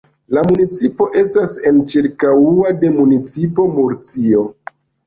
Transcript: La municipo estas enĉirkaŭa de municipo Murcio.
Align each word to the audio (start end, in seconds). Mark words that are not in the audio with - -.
La 0.35 0.43
municipo 0.51 1.07
estas 1.23 1.53
enĉirkaŭa 1.73 2.75
de 2.83 2.93
municipo 2.99 3.71
Murcio. 3.79 4.47